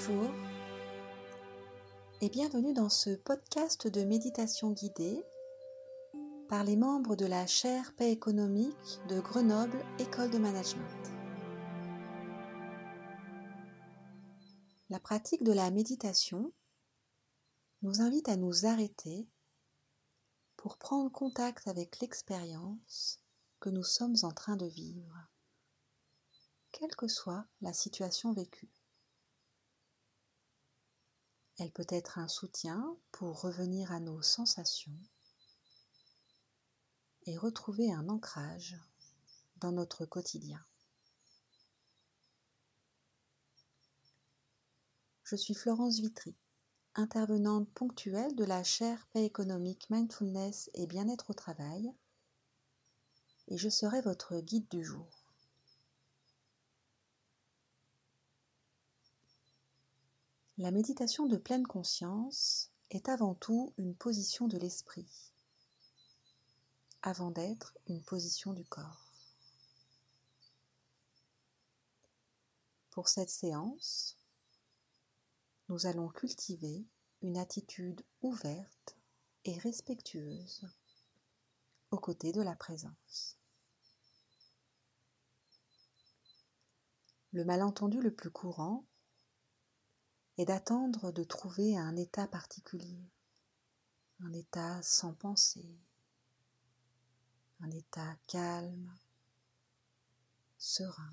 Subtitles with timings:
[0.00, 0.30] Bonjour
[2.22, 5.22] et bienvenue dans ce podcast de méditation guidée
[6.48, 11.12] par les membres de la chaire paix économique de Grenoble École de Management.
[14.88, 16.50] La pratique de la méditation
[17.82, 19.28] nous invite à nous arrêter
[20.56, 23.18] pour prendre contact avec l'expérience
[23.58, 25.14] que nous sommes en train de vivre,
[26.72, 28.70] quelle que soit la situation vécue.
[31.62, 34.98] Elle peut être un soutien pour revenir à nos sensations
[37.26, 38.78] et retrouver un ancrage
[39.56, 40.64] dans notre quotidien.
[45.22, 46.34] Je suis Florence Vitry,
[46.94, 51.92] intervenante ponctuelle de la chaire Paix économique, Mindfulness et Bien-être au travail,
[53.48, 55.19] et je serai votre guide du jour.
[60.60, 65.32] La méditation de pleine conscience est avant tout une position de l'esprit,
[67.00, 69.10] avant d'être une position du corps.
[72.90, 74.18] Pour cette séance,
[75.70, 76.84] nous allons cultiver
[77.22, 78.98] une attitude ouverte
[79.46, 80.68] et respectueuse
[81.90, 83.38] aux côtés de la présence.
[87.32, 88.84] Le malentendu le plus courant
[90.38, 93.10] et d'attendre de trouver un état particulier,
[94.20, 95.78] un état sans pensée,
[97.60, 98.94] un état calme,
[100.58, 101.12] serein.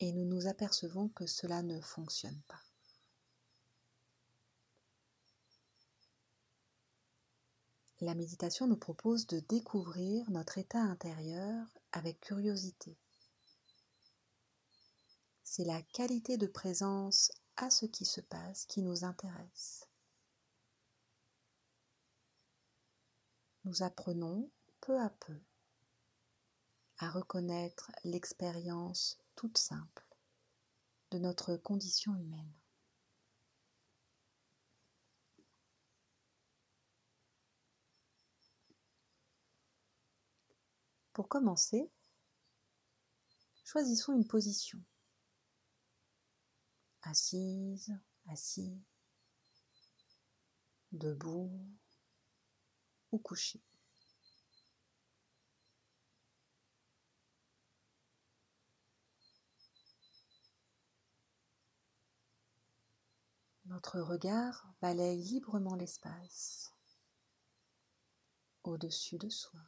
[0.00, 2.62] Et nous nous apercevons que cela ne fonctionne pas.
[8.00, 12.96] La méditation nous propose de découvrir notre état intérieur avec curiosité
[15.54, 19.86] c'est la qualité de présence à ce qui se passe qui nous intéresse.
[23.66, 25.38] Nous apprenons peu à peu
[27.00, 30.06] à reconnaître l'expérience toute simple
[31.10, 32.54] de notre condition humaine.
[41.12, 41.90] Pour commencer,
[43.64, 44.82] choisissons une position
[47.02, 47.92] assise,
[48.28, 48.80] assis,
[50.92, 51.50] debout
[53.10, 53.60] ou couché.
[63.66, 66.72] Notre regard balaye librement l'espace
[68.64, 69.60] au-dessus de soi,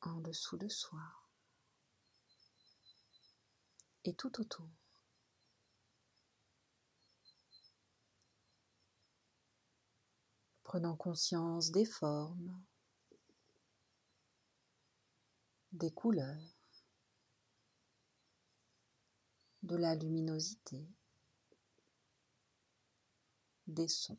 [0.00, 1.25] en dessous de soi
[4.08, 4.68] et tout autour.
[10.64, 12.60] Prenant conscience des formes,
[15.72, 16.56] des couleurs,
[19.62, 20.86] de la luminosité,
[23.66, 24.18] des sons.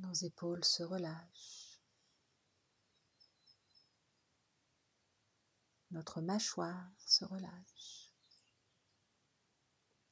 [0.00, 1.78] Nos épaules se relâchent.
[5.90, 8.14] Notre mâchoire se relâche.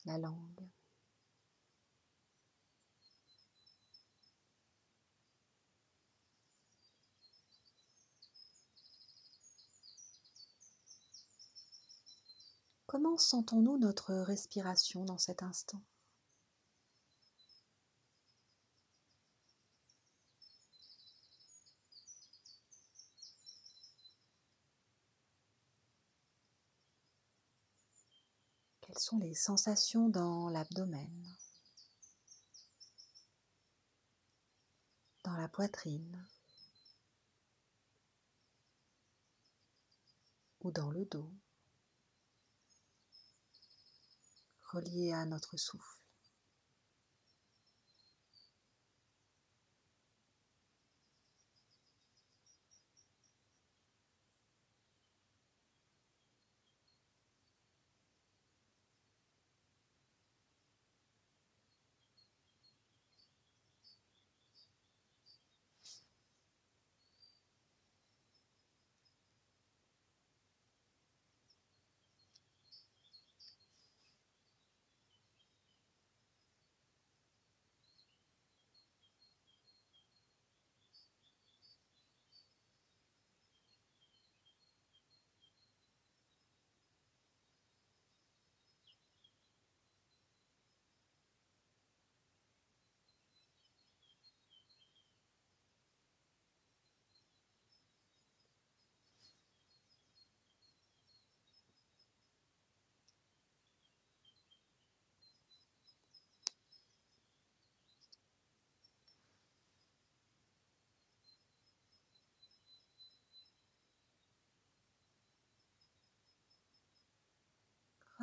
[0.04, 0.68] La langue.
[12.86, 15.82] Comment sentons-nous notre respiration dans cet instant?
[29.08, 31.10] Sont les sensations dans l'abdomen,
[35.24, 36.28] dans la poitrine
[40.60, 41.32] ou dans le dos,
[44.72, 45.97] reliées à notre souffle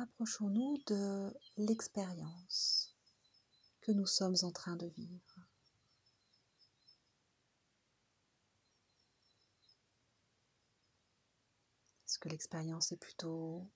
[0.06, 2.94] rapprochons-nous de l'expérience
[3.80, 5.40] que nous sommes en train de vivre.
[12.04, 13.68] Est-ce que l'expérience est plutôt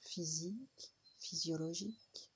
[0.00, 2.30] physique, physiologique?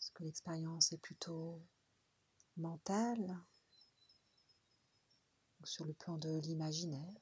[0.00, 1.62] Est-ce que l'expérience est plutôt
[2.56, 3.38] mentale?
[5.64, 7.14] Sur le plan de l'imaginaire.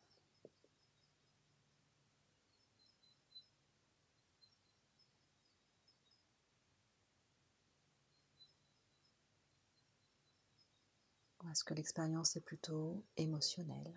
[11.50, 13.92] Est-ce que l'expérience est plutôt émotionnelle?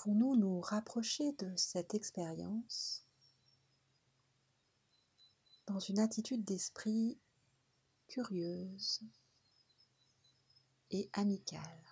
[0.00, 3.04] Pouvons-nous nous rapprocher de cette expérience?
[5.66, 7.18] Dans une attitude d'esprit
[8.06, 9.00] curieuse
[10.92, 11.82] et amicale.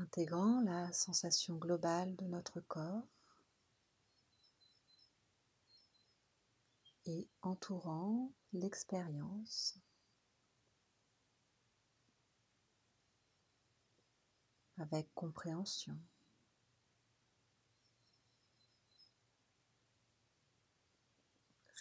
[0.00, 3.06] Intégrant la sensation globale de notre corps
[7.04, 9.78] et entourant l'expérience
[14.78, 15.98] avec compréhension.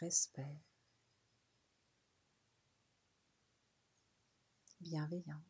[0.01, 0.61] respect,
[4.79, 5.48] bienveillance.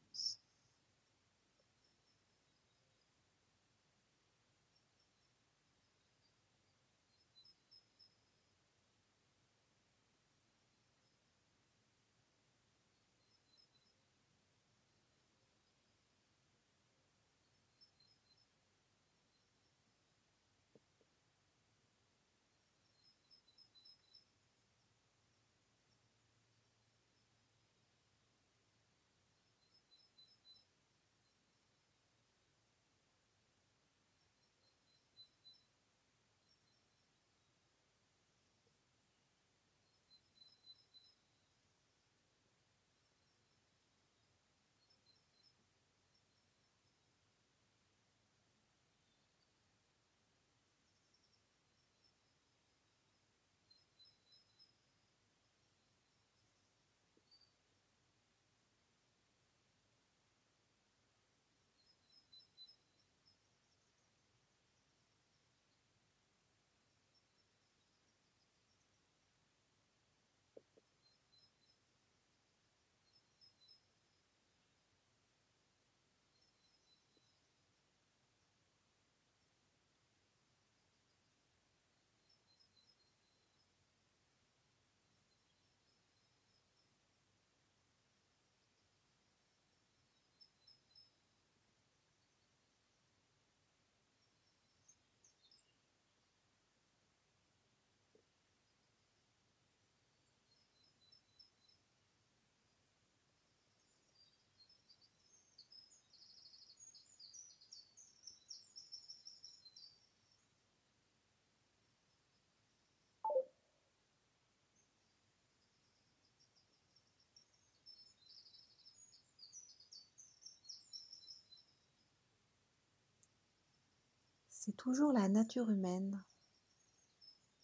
[124.62, 126.22] C'est toujours la nature humaine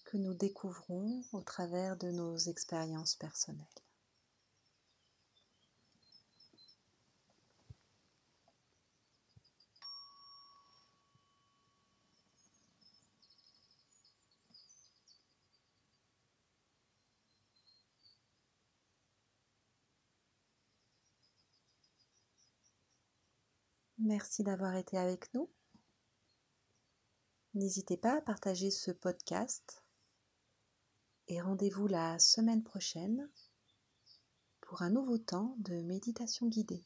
[0.05, 3.67] que nous découvrons au travers de nos expériences personnelles.
[23.99, 25.49] Merci d'avoir été avec nous.
[27.55, 29.81] N'hésitez pas à partager ce podcast
[31.29, 33.29] et rendez-vous la semaine prochaine
[34.59, 36.83] pour un nouveau temps de méditation guidée.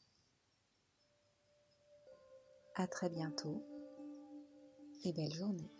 [2.75, 3.65] À très bientôt
[5.03, 5.71] et belle journée.